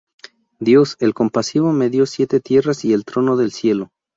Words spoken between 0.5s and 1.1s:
Dios,